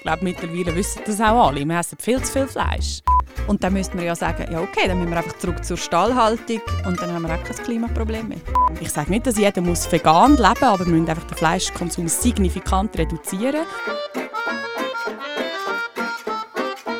[0.00, 1.62] ich glaube, mittlerweile wissen das auch alle.
[1.62, 3.00] Wir essen viel zu viel Fleisch.
[3.46, 6.62] Und dann müsste man ja sagen, ja okay, dann müssen wir einfach zurück zur Stallhaltung
[6.86, 8.38] und dann haben wir auch kein Klimaproblem mehr.
[8.80, 12.08] Ich sage nicht, dass jeder muss vegan leben muss, aber wir müssen einfach den Fleischkonsum
[12.08, 13.66] signifikant reduzieren.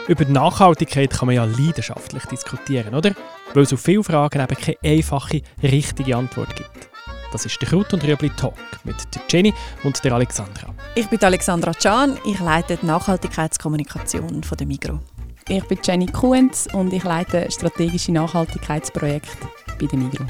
[0.07, 3.15] Über Nachhaltigkeit kann man ja leidenschaftlich diskutieren, oder?
[3.55, 6.80] Weil es auf viele Fragen eben keine einfache, richtige Antwort gibt.
[7.33, 8.55] Das ist der Kraut und Rüebli Talk
[8.85, 9.55] mit der Jenny
[9.85, 10.75] und der Alexandra.
[10.95, 15.01] Ich bin Alexandra Can, ich leite die Nachhaltigkeitskommunikation von der Migro.
[15.49, 19.49] Ich bin Jenny Kuhns und ich leite strategische Nachhaltigkeitsprojekte
[19.79, 20.25] bei der Migro.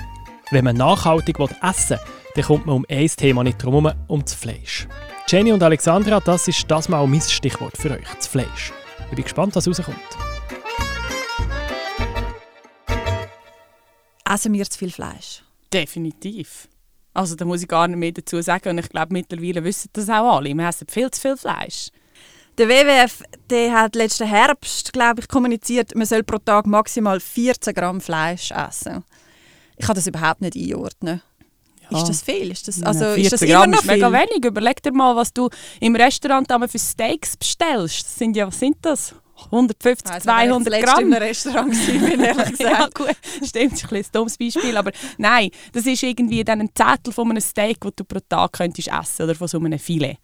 [0.50, 1.98] Wenn man nachhaltig essen will,
[2.34, 4.87] dann kommt man um ein Thema nicht herum, um das Fleisch.
[5.28, 8.73] Jenny und Alexandra, das ist das mal mein Stichwort für euch, das Fleisch.
[9.10, 9.98] Ich bin gespannt, was rauskommt.
[14.28, 15.42] Essen wir zu viel Fleisch?
[15.73, 16.68] Definitiv.
[17.12, 20.09] Also da muss ich gar nicht mehr dazu sagen und ich glaube mittlerweile wissen das
[20.09, 20.55] auch alle.
[20.55, 21.88] Wir essen viel zu viel Fleisch.
[22.59, 27.74] Der WWF der hat letzten Herbst glaube ich, kommuniziert, man soll pro Tag maximal 14
[27.74, 29.04] Gramm Fleisch essen.
[29.76, 31.23] Ich kann das überhaupt nicht einordnen.
[31.90, 31.99] Ja.
[31.99, 32.51] Ist das viel?
[32.51, 34.18] Ist das, also, 14 ist das Gramm immer noch ist mega viel?
[34.18, 34.45] wenig.
[34.45, 35.49] Überleg dir mal, was du
[35.80, 38.04] im Restaurant für Steaks bestellst.
[38.04, 39.15] Das sind ja, was sind das?
[39.46, 40.99] 150, Also, 200 ich Gramm.
[41.07, 42.60] in einem Restaurant gewesen, ehrlich gesagt.
[42.60, 46.71] ja, gut, stimmt, ist ein, ein dummes Beispiel, aber nein, das ist irgendwie dann ein
[46.74, 50.18] Zettel von einem Steak, das du pro Tag könntest essen oder von so einem Filet.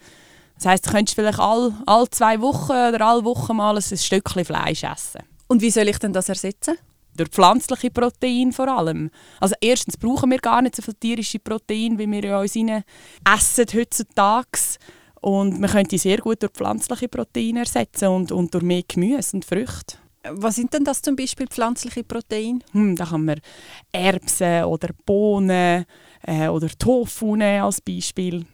[0.56, 4.44] Das heisst, du könntest vielleicht all, all zwei Wochen oder alle Wochen mal ein Stückchen
[4.44, 5.20] Fleisch essen.
[5.48, 6.78] Und wie soll ich denn das ersetzen?
[7.14, 9.10] Durch pflanzliche Proteine vor allem.
[9.40, 13.66] Also erstens brauchen wir gar nicht so viel tierische Proteine, wie wir ja uns essen
[13.74, 14.48] heutzutage.
[15.20, 19.44] Und man könnte sehr gut durch pflanzliche Proteine ersetzen und, und durch mehr Gemüse und
[19.44, 19.96] Früchte.
[20.30, 22.58] Was sind denn das zum Beispiel pflanzliche Proteine?
[22.72, 23.40] Hm, da kann man
[23.92, 25.84] Erbsen oder Bohnen
[26.26, 28.44] äh, oder Tofu nehmen als Beispiel.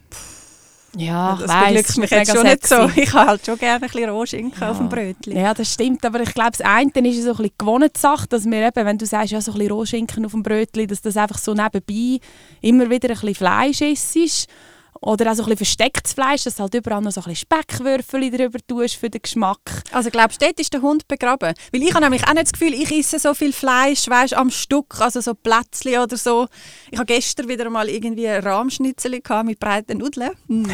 [0.95, 2.87] Ja, ich das weiss, ist mich jetzt schon nicht so.
[2.95, 4.69] Ich habe halt schon gerne ein bisschen Rohschinken Ja.
[4.71, 5.35] auf dem Brötchen.
[5.35, 8.45] Ja, das stimmt, aber ich glaube, das eine ist so ein bisschen gewohnte Sache, dass
[8.45, 11.17] wir eben, wenn du sagst, ja, so ein bisschen Rohschinken auf dem Brötchen, dass das
[11.17, 12.19] einfach so nebenbei
[12.61, 14.47] immer wieder ein bisschen Fleisch ist.
[15.03, 17.47] Oder auch so ein bisschen verstecktes Fleisch, dass du halt überall noch so ein bisschen
[17.51, 19.59] Speckwürfel drüber tust für den Geschmack.
[19.91, 21.53] Also glaubst du, dort ist der Hund begraben?
[21.73, 24.49] Weil ich habe nämlich auch nicht das Gefühl, ich esse so viel Fleisch, weißt, am
[24.49, 26.47] Stück, also so Plätzchen oder so.
[26.89, 30.31] Ich habe gestern wieder mal irgendwie ein Rahmschnitzel mit breiten Nudeln.
[30.47, 30.67] Hm,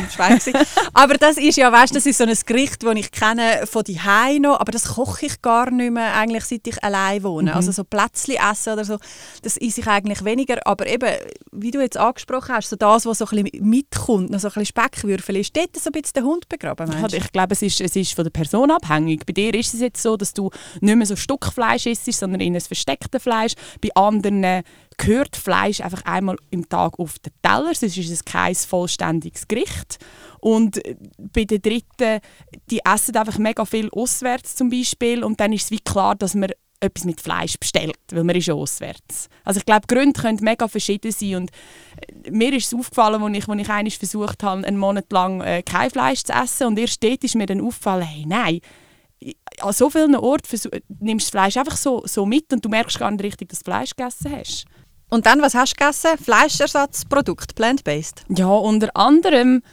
[0.94, 4.00] aber das ist ja, weißt, das ist so ein Gericht, das ich kenne von die
[4.40, 7.56] noch, aber das koche ich gar nicht mehr, eigentlich seit ich allein wohne.
[7.56, 8.98] Also so Plätzchen essen oder so,
[9.42, 10.60] das esse ich eigentlich weniger.
[10.68, 11.10] Aber eben,
[11.52, 14.54] wie du jetzt angesprochen hast, so das, was so ein bisschen mitkommt, noch so ein
[14.54, 17.18] bisschen Speckwürfel, ist dort so ein bisschen der Hund begraben, meinst du?
[17.18, 19.26] ich glaube, es ist, es ist von der Person abhängig.
[19.26, 20.50] Bei dir ist es jetzt so, dass du
[20.82, 23.54] nicht mehr so Stückfleisch isst, sondern in ein verstecktes Fleisch.
[23.82, 24.64] Bei anderen
[24.98, 27.74] gehört Fleisch einfach einmal im Tag auf den Teller.
[27.74, 29.98] Sonst ist es kein vollständiges Gericht.
[30.40, 32.20] Und äh, bei den Dritten,
[32.70, 35.24] die essen einfach mega viel auswärts zum Beispiel.
[35.24, 38.50] Und dann ist es wie klar, dass man etwas mit Fleisch bestellt, weil man ist
[38.50, 39.30] auswärts.
[39.44, 41.52] Also ich glaube, die Gründe können mega verschieden sein und
[42.26, 45.42] äh, mir ist es aufgefallen, als ich, als ich einmal versucht habe, einen Monat lang
[45.42, 48.60] äh, kein Fleisch zu essen und erst dort ist mir dann aufgefallen, hey, nein,
[49.60, 52.70] an so vielen Orten versuch, nimmst du das Fleisch einfach so, so mit und du
[52.70, 54.66] merkst gar nicht richtig, dass du Fleisch gegessen hast.
[55.10, 56.18] Und dann, was hast du gegessen?
[56.24, 58.24] Fleischersatzprodukt, plant-based.
[58.30, 59.64] Ja, unter anderem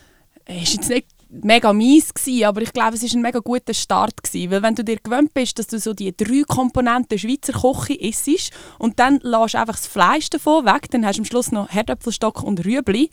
[0.46, 3.74] äh, ist jetzt nicht mega mies gewesen, aber ich glaube, es ist ein mega guter
[3.74, 7.52] Start gewesen, weil wenn du dir gewöhnt bist, dass du so die drei Komponenten Schweizer
[7.52, 11.52] Küche isst und dann lässt einfach das Fleisch davon weg, dann hast du am Schluss
[11.52, 13.10] noch Herdöpfelstock und Rüebli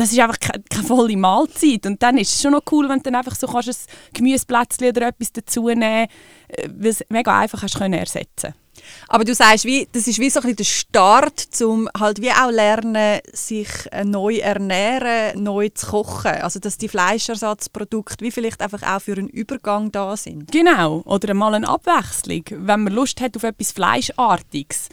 [0.00, 2.98] das ist einfach keine, keine volle Mahlzeit und dann ist es schon noch cool, wenn
[2.98, 3.76] du dann einfach so kannst ein
[4.12, 6.08] Gemüseplätzchen oder etwas dazu nehmen,
[6.48, 8.54] äh, weil es mega einfach hast können ersetzen.
[9.08, 12.30] Aber du sagst, wie, das ist wie so ein bisschen der Start, um halt wie
[12.30, 16.32] auch lernen, sich äh, neu ernähren, neu zu kochen.
[16.32, 20.50] Also dass die Fleischersatzprodukte wie vielleicht einfach auch für einen Übergang da sind.
[20.52, 24.88] Genau, oder mal eine Abwechslung, wenn man Lust hat auf etwas Fleischartiges.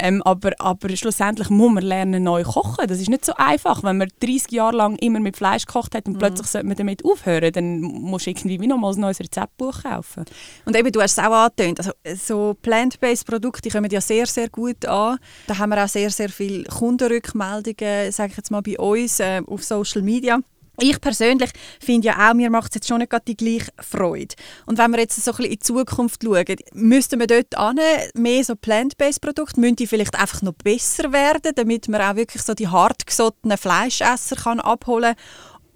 [0.00, 2.86] Ähm, aber, aber schlussendlich muss man lernen, neu kochen.
[2.86, 3.82] Das ist nicht so einfach.
[3.82, 7.04] Wenn man 30 Jahre lang immer mit Fleisch gekocht hat und plötzlich sollte man damit
[7.04, 10.24] aufhören, dann musst du irgendwie wie nochmals ein neues Rezeptbuch kaufen.
[10.64, 14.48] Und eben, du hast es auch angetönt, also so plant-based Produkte kommen ja sehr, sehr
[14.48, 15.18] gut an.
[15.46, 19.42] Da haben wir auch sehr, sehr viele Kundenrückmeldungen, sage ich jetzt mal, bei uns äh,
[19.46, 20.40] auf Social Media.
[20.80, 24.36] Ich persönlich finde ja auch, mir macht es jetzt schon nicht die gleiche Freude.
[24.64, 27.80] Und wenn wir jetzt so ein bisschen in die Zukunft schauen, müssten wir dort an
[28.14, 32.42] mehr so plant-based Produkte, müssen die vielleicht einfach noch besser werden, damit man auch wirklich
[32.42, 35.16] so die hartgesottenen Fleischesser kann abholen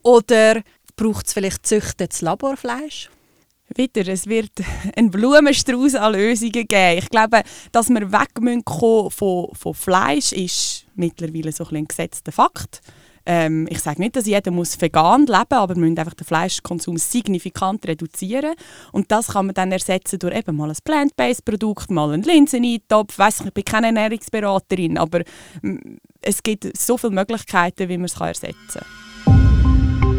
[0.03, 0.63] Oder
[0.95, 3.11] braucht es vielleicht züchtetes Laborfleisch?
[3.75, 4.53] Wieder, es wird
[4.97, 6.99] einen Blumenstrauß an Lösungen geben.
[6.99, 12.31] Ich glaube, dass wir weg müssen von, von Fleisch ist mittlerweile so ein, ein gesetzter
[12.31, 12.83] Fakt.
[13.27, 16.27] Ähm, ich sage nicht, dass jeder muss vegan leben muss, aber wir müssen einfach den
[16.27, 18.55] Fleischkonsum signifikant reduzieren.
[18.93, 23.19] Und das kann man dann ersetzen durch eben mal ein Plant-Based-Produkt, mal einen Linseneintopf.
[23.19, 25.21] Weiss ich, ich bin keine Ernährungsberaterin, aber
[25.63, 29.13] mm, es gibt so viele Möglichkeiten, wie man es ersetzen kann.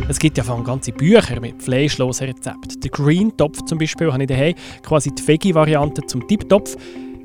[0.09, 2.81] Es gibt ja von ganze Bücher mit fleischlosen Rezepten.
[2.81, 4.53] Der Green Topf zum Beispiel habe ich daheim,
[4.83, 6.75] quasi die Veggie-Variante zum Tipptopf.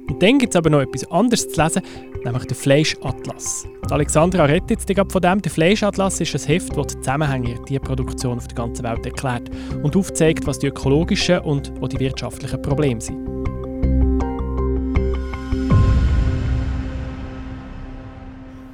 [0.08, 1.82] Und dann gibt es aber noch etwas anderes zu lesen,
[2.24, 3.66] nämlich den Fleischatlas.
[3.90, 5.42] Alexandra redet jetzt gerade von dem.
[5.42, 9.50] Der Fleischatlas ist ein Heft, das die Zusammenhänge der Tierproduktion auf der ganzen Welt erklärt
[9.82, 13.27] und aufzeigt, was die ökologischen und auch die wirtschaftlichen Probleme sind.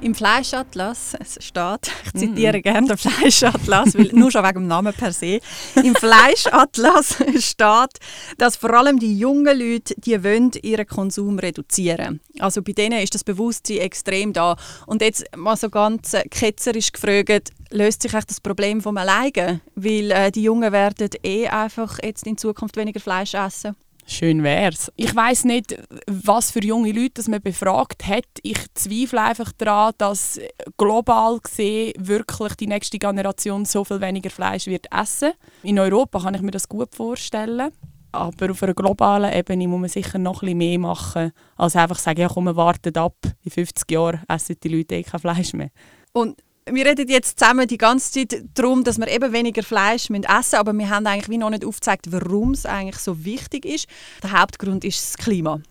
[0.05, 2.61] Im Fleischatlas steht, ich zitiere mm.
[2.61, 5.39] gerne den Fleischatlas, weil, nur schon wegen dem Namen per se.
[5.83, 7.97] Im Fleischatlas steht,
[8.37, 12.19] dass vor allem die jungen Leute, die wollen ihren Konsum reduzieren.
[12.37, 14.57] Also bei denen ist das Bewusstsein extrem da.
[14.85, 19.61] Und jetzt mal so ganz ketzerisch gefragt, löst sich das Problem vom alleine?
[19.73, 23.75] Weil äh, die Jungen werden eh einfach jetzt in Zukunft weniger Fleisch essen.
[24.07, 24.91] Schön wär's.
[24.95, 28.25] Ich weiß nicht, was für junge Leute das man befragt hat.
[28.43, 30.39] Ich zweifle einfach daran, dass
[30.77, 35.31] global gesehen wirklich die nächste Generation so viel weniger Fleisch wird essen.
[35.63, 37.71] In Europa kann ich mir das gut vorstellen.
[38.11, 42.21] Aber auf einer globalen Ebene muss man sicher noch bisschen mehr machen, als einfach sagen,
[42.21, 45.71] ja komm, wartet ab, in 50 Jahren essen die Leute eh kein Fleisch mehr.
[46.13, 46.37] Und
[46.71, 50.55] wir reden jetzt zusammen die ganze Zeit darum, dass wir eben weniger Fleisch essen müssen,
[50.55, 53.87] aber wir haben eigentlich wie noch nicht aufgezeigt, warum es eigentlich so wichtig ist.
[54.23, 55.61] Der Hauptgrund ist das Klima.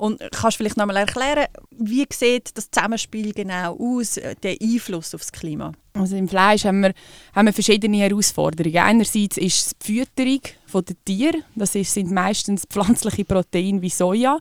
[0.00, 5.14] Und kannst vielleicht noch mal erklären, wie sieht das Zusammenspiel genau aus, äh, der Einfluss
[5.14, 5.72] auf das Klima?
[5.92, 6.94] Also im Fleisch haben wir,
[7.34, 8.78] haben wir verschiedene Herausforderungen.
[8.78, 10.40] Einerseits ist die Fütterung
[10.72, 11.38] der Tiere.
[11.54, 14.38] Das sind meistens pflanzliche Proteine wie Soja.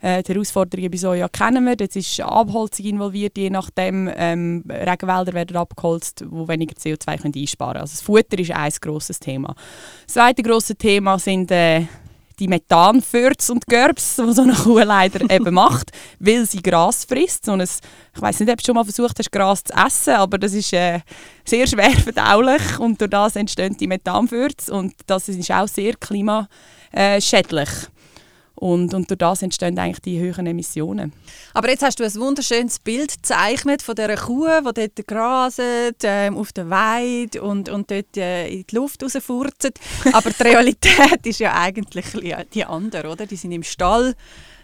[0.00, 1.76] Äh, die Herausforderungen bei Soja kennen wir.
[1.78, 4.10] Jetzt ist Abholzung involviert, je nachdem.
[4.16, 7.82] Ähm, Regenwälder werden abgeholzt, die weniger CO2 können einsparen können.
[7.82, 9.54] Also das Futter ist ein grosses Thema.
[10.06, 11.84] Das zweite grosse Thema sind äh,
[12.42, 17.44] die Methanfürz und Gerbs, die so eine Kuh leider eben macht, weil sie Gras frisst.
[17.44, 20.38] So ein, ich weiß nicht, ob du schon mal versucht hast, Gras zu essen, aber
[20.38, 20.98] das ist äh,
[21.44, 27.68] sehr schwer verdaulich und durch das entstehen die Methanfürze und das ist auch sehr klimaschädlich.
[28.62, 31.12] Und, und durch das entstehen eigentlich die höheren Emissionen.
[31.52, 36.30] Aber jetzt hast du ein wunderschönes Bild gezeichnet von dieser Kuh, die dort graset, äh,
[36.32, 39.72] auf der Weide und, und dort äh, in die Luft rausfurzt.
[40.12, 42.06] Aber die Realität ist ja eigentlich
[42.54, 43.26] die andere, oder?
[43.26, 44.14] Die sind im Stall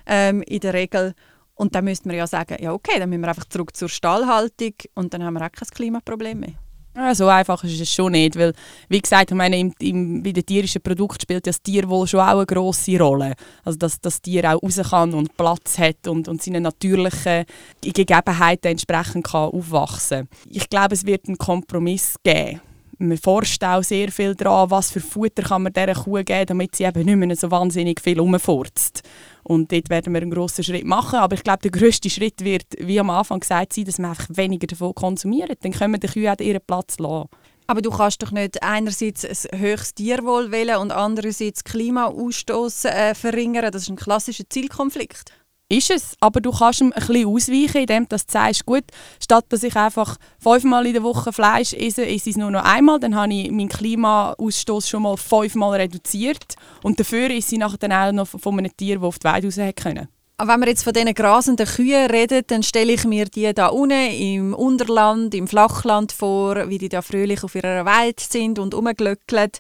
[0.06, 1.14] ähm, in der Regel.
[1.56, 4.74] Und dann müsste man ja sagen, ja okay, dann müssen wir einfach zurück zur Stallhaltung
[4.94, 6.68] und dann haben wir auch kein Klimaproblem mehr.
[6.98, 8.52] Ja, so einfach ist es schon nicht, weil,
[8.88, 12.18] wie gesagt, ich meine, im, im, bei den tierischen Produkten spielt das Tier wohl schon
[12.18, 13.34] auch eine grosse Rolle.
[13.64, 17.44] Also, dass das Tier auch raus kann und Platz hat und, und seine natürlichen
[17.80, 22.60] Gegebenheiten entsprechend kann aufwachsen Ich glaube, es wird einen Kompromiss geben
[22.98, 26.76] man forscht auch sehr viel daran, was für Futter kann man dieser Kuh geben, damit
[26.76, 29.02] sie eben nicht mehr so wahnsinnig viel rumfurzt.
[29.44, 31.18] Und dort werden wir einen grossen Schritt machen.
[31.18, 34.28] Aber ich glaube, der grösste Schritt wird, wie am Anfang gesagt, sein, dass wir einfach
[34.30, 35.56] weniger davon konsumieren.
[35.60, 37.28] Dann können die Kühe auch ihren Platz lassen.
[37.66, 43.70] Aber du kannst doch nicht einerseits ein höchstes Tierwohl wählen und andererseits Klimaausstoß äh, verringern.
[43.70, 45.38] Das ist ein klassischer Zielkonflikt
[45.69, 46.17] ist es.
[46.20, 48.85] Aber du kannst ihm ein bisschen ausweichen, indem du sagst, gut,
[49.23, 52.65] statt dass ich einfach fünfmal in der Woche Fleisch esse, esse ich es nur noch
[52.65, 57.79] einmal, dann habe ich meinen Klimaausstoß schon mal fünfmal reduziert und dafür ist sie nachher
[57.79, 60.08] dann auch noch von einem Tier, das auf die Weide raus können.
[60.40, 64.12] Wenn wir jetzt von diesen grasenden Kühen reden, dann stelle ich mir die da unten
[64.12, 69.50] im Unterland, im Flachland vor, wie die da fröhlich auf ihrer Weide sind und rumglöckeln.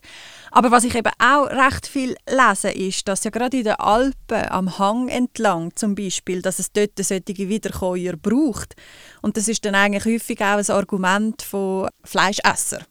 [0.52, 4.48] Aber was ich eben auch recht viel lese, ist, dass ja gerade in den Alpen,
[4.50, 8.76] am Hang entlang zum Beispiel, dass es dort solche Wiederkäuer braucht.
[9.20, 12.84] Und das ist dann eigentlich häufig auch ein Argument von Fleischessern.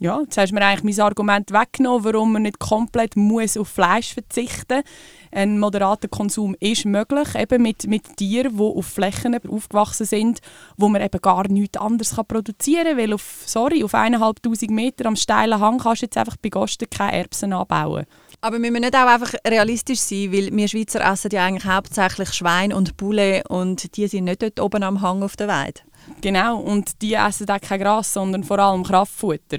[0.00, 3.66] Ja, jetzt hast du mir eigentlich mein Argument weggenommen, warum man nicht komplett muss auf
[3.66, 4.84] Fleisch verzichten muss.
[5.32, 10.38] Ein moderater Konsum ist möglich, eben mit, mit Tieren, die auf Flächen aufgewachsen sind,
[10.76, 15.06] wo man eben gar nichts anderes kann produzieren kann, weil auf, sorry, auf 1'500 Meter
[15.06, 18.06] am steilen Hang kannst du jetzt einfach bei Gosten keine Erbsen anbauen.
[18.40, 22.32] Aber müssen wir nicht auch einfach realistisch sein, weil wir Schweizer essen ja eigentlich hauptsächlich
[22.32, 25.80] Schwein und Bulle und die sind nicht dort oben am Hang auf der Weide.
[26.20, 29.58] Genau, und die essen auch kein Gras, sondern vor allem Kraftfutter.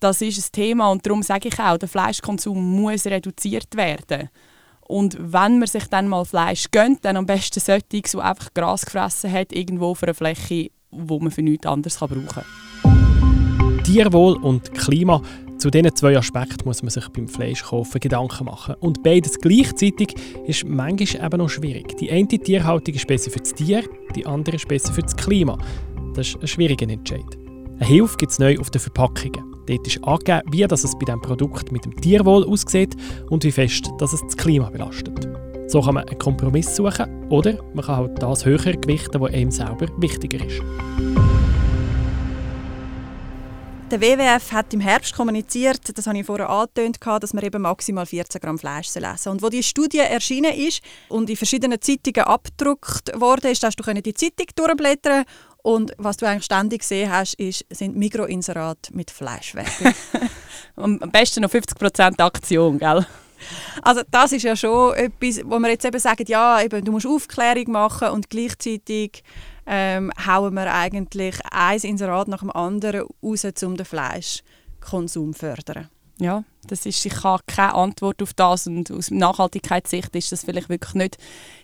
[0.00, 4.30] Das ist ein Thema und darum sage ich auch, der Fleischkonsum muss reduziert werden.
[4.88, 8.84] Und wenn man sich dann mal Fleisch gönnt, dann am besten solche, das einfach Gras
[8.84, 12.44] gefressen hat, irgendwo auf einer Fläche, wo man für nichts anderes brauchen kann.
[13.84, 15.22] Tierwohl und Klima,
[15.60, 18.76] zu diesen zwei Aspekten muss man sich beim Fleischkaufen Gedanken machen.
[18.80, 20.14] Und beides gleichzeitig
[20.46, 21.98] ist manchmal eben noch schwierig.
[21.98, 23.84] Die eine Tierhaltung ist besser für das Tier,
[24.16, 25.58] die andere ist besser für das Klima.
[26.20, 27.24] Das ist ein schwieriger Entscheid.
[27.78, 29.42] Eine Hilfe gibt es neu auf den Verpackungen.
[29.66, 32.94] Dort ist angegeben, wie das es bei diesem Produkt mit dem Tierwohl aussieht
[33.30, 35.26] und wie fest dass es das Klima belastet.
[35.66, 39.50] So kann man einen Kompromiss suchen oder man kann halt das höher gewichten, was einem
[39.50, 40.60] selber wichtiger ist.
[43.90, 48.06] Der WWF hat im Herbst kommuniziert, das habe ich vorher angetönt, dass man eben maximal
[48.06, 49.32] 14 Gramm Fleisch essen soll.
[49.32, 53.92] Und wo die Studie erschienen ist und in verschiedenen Zeitungen abgedruckt worden ist, hast du
[53.92, 55.24] die Zeitung durchblättern
[55.62, 59.94] und was du eigentlich ständig gesehen hast, ist, sind Mikroinserate mit Fleischwerbung.
[60.76, 63.06] Am besten noch 50% Aktion, gell?
[63.82, 67.06] Also das ist ja schon etwas, wo wir jetzt eben sagen, ja, eben, du musst
[67.06, 69.22] Aufklärung machen und gleichzeitig
[69.66, 75.88] ähm, hauen wir eigentlich ein Inserat nach dem anderen raus, um den Fleischkonsum zu fördern.
[76.20, 80.68] Ja, das ist, ich habe keine Antwort auf das und aus Nachhaltigkeitssicht ist das vielleicht
[80.68, 81.16] wirklich nicht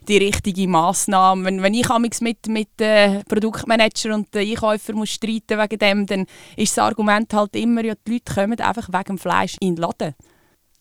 [0.08, 1.44] die richtige Maßnahme.
[1.44, 1.88] Wenn, wenn ich
[2.20, 7.32] mit mit äh, Produktmanager und den Einkäufer muss streiten wegen dem, dann ist das Argument
[7.34, 10.14] halt immer, ja, die Leute kommen einfach wegen dem Fleisch in den Laden.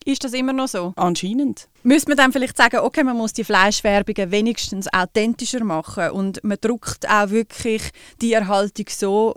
[0.05, 0.93] Ist das immer noch so?
[0.95, 1.67] Anscheinend.
[1.83, 6.59] Müsste man dann vielleicht sagen, okay, man muss die Fleischwerbungen wenigstens authentischer machen und man
[6.61, 7.89] druckt auch wirklich
[8.21, 9.35] die Erhaltung so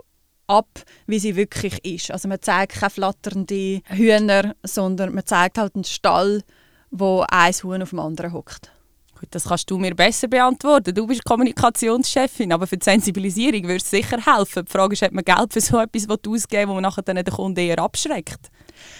[0.49, 2.11] ab, wie sie wirklich ist.
[2.11, 6.41] Also man zeigt keine flatternden Hühner, sondern man zeigt halt einen Stall,
[6.91, 8.71] wo ein Huhn auf dem anderen hockt.
[9.19, 10.95] Gut, das kannst du mir besser beantworten.
[10.95, 14.63] Du bist Kommunikationschefin, aber für die Sensibilisierung würde es sicher helfen.
[14.63, 17.25] Die Frage ist, ob man Geld für so etwas ausgeben wo man nachher dann den
[17.25, 18.49] Kunden eher abschreckt?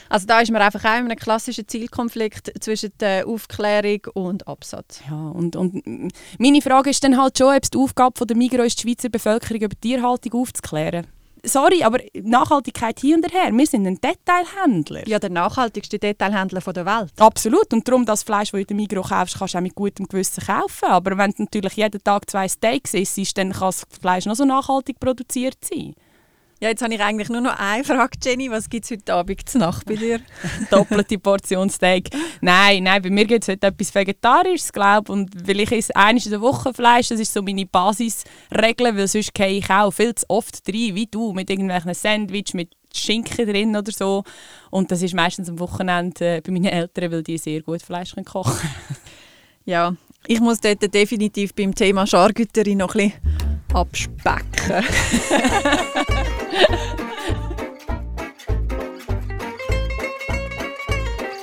[0.09, 4.99] Also da ist man einfach auch in einem klassischen Zielkonflikt zwischen der Aufklärung und Absatz.
[5.09, 8.67] Ja, und, und meine Frage ist dann halt schon, ob es die Aufgabe der Migros
[8.67, 11.07] ist, die Schweizer Bevölkerung über Tierhaltung aufzuklären.
[11.43, 13.51] Sorry, aber Nachhaltigkeit hier und her.
[13.51, 15.07] Wir sind ein Detailhändler.
[15.07, 17.13] Ja, der nachhaltigste Detailhändler der Welt.
[17.17, 17.73] Absolut.
[17.73, 20.07] Und darum, das Fleisch, das du in der Migros kaufst, kannst du auch mit gutem
[20.07, 20.85] Gewissen kaufen.
[20.85, 24.45] Aber wenn du natürlich jeden Tag zwei Steaks isst, dann kann das Fleisch noch so
[24.45, 25.95] nachhaltig produziert sein.
[26.61, 28.51] Ja, jetzt habe ich eigentlich nur noch eine Frage, Jenny.
[28.51, 30.19] Was gibt es heute Abend zur Nacht bei dir?
[30.69, 32.09] Doppelte Portion Steak.
[32.41, 36.21] Nein, nein, bei mir gibt es heute etwas Vegetarisches, glaube Und weil ich esse einmal
[36.21, 40.13] in der Woche Fleisch, das ist so meine Basisregel, weil sonst gehe ich auch viel
[40.13, 44.25] zu oft rein, wie du, mit irgendwelchen Sandwich, mit Schinken drin oder so.
[44.69, 48.15] Und das ist meistens am Wochenende äh, bei meinen Eltern, weil die sehr gut Fleisch
[48.15, 48.69] können kochen
[49.65, 49.95] Ja,
[50.27, 54.83] ich muss dort definitiv beim Thema Charcuterie noch ein bisschen abspecken.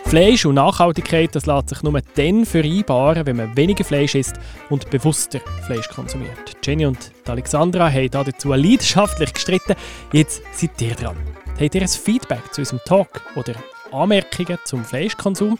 [0.08, 4.36] Fleisch und Nachhaltigkeit das lässt sich nur dann vereinbaren, wenn man weniger Fleisch isst
[4.70, 6.56] und bewusster Fleisch konsumiert.
[6.64, 9.74] Jenny und Alexandra haben dazu leidenschaftlich gestritten.
[10.12, 11.16] Jetzt seid ihr dran.
[11.60, 13.54] Habt ihr ein Feedback zu unserem Talk oder
[13.90, 15.58] Anmerkungen zum Fleischkonsum?